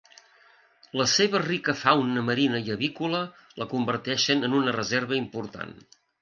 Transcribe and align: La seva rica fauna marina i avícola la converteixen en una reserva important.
La 1.01 1.05
seva 1.15 1.41
rica 1.43 1.75
fauna 1.81 2.23
marina 2.29 2.61
i 2.69 2.73
avícola 2.77 3.19
la 3.63 3.69
converteixen 3.75 4.43
en 4.49 4.57
una 4.63 4.75
reserva 4.79 5.21
important. 5.21 5.79